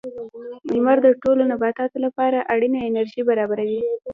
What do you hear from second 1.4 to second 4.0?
نباتاتو لپاره اړینه انرژي برابروي.